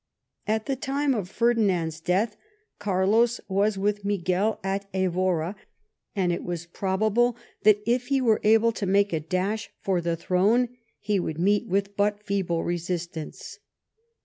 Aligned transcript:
At 0.47 0.65
the 0.65 0.75
time 0.75 1.13
of 1.13 1.29
Ferdinand's 1.29 1.99
death, 2.01 2.35
Carlos 2.79 3.39
was 3.47 3.77
with 3.77 4.03
Miguel 4.03 4.59
at 4.63 4.89
Evora, 4.95 5.55
and 6.15 6.33
it 6.33 6.43
was 6.43 6.65
probable 6.65 7.37
that 7.61 7.83
if 7.85 8.07
he 8.07 8.19
were 8.19 8.39
to 8.39 8.85
make 8.87 9.13
a 9.13 9.19
dash 9.19 9.69
for 9.79 10.01
the 10.01 10.15
throne, 10.15 10.69
he 10.99 11.19
would 11.19 11.37
meet 11.37 11.67
with 11.67 11.95
but 11.95 12.23
feeble 12.23 12.63
resistance. 12.63 13.59